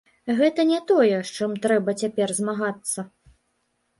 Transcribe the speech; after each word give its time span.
Гэта 0.37 0.63
не 0.69 0.79
тое, 0.91 1.17
з 1.27 1.35
чым 1.35 1.51
трэба 1.65 1.95
цяпер 2.03 2.33
змагацца. 2.39 2.99